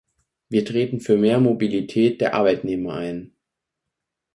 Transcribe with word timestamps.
Wir 0.49 0.65
treten 0.65 0.99
für 0.99 1.15
mehr 1.15 1.39
Mobilität 1.39 2.21
der 2.21 2.33
Arbeitnehmer 2.33 2.93
ein. 2.95 3.35